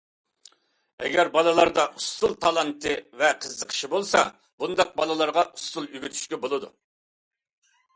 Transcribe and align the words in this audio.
ئەگەر 1.03 1.29
بالىلاردا 1.35 1.85
ئۇسسۇل 1.99 2.33
تالانتى 2.47 2.95
ۋە 3.21 3.31
قىزىقىشى 3.45 3.93
بولسا، 3.95 4.25
بۇنداق 4.65 4.99
بالىلارغا 5.01 5.49
ئۇسسۇل 5.55 5.91
ئۆگىتىشكە 5.95 6.45
بولىدۇ. 6.47 6.77